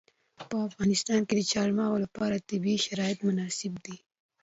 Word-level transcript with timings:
په 0.49 0.57
افغانستان 0.69 1.21
کې 1.27 1.33
د 1.37 1.41
چار 1.51 1.69
مغز 1.77 1.97
لپاره 2.05 2.43
طبیعي 2.49 2.79
شرایط 2.85 3.19
مناسب 3.27 3.73
دي. 3.85 3.95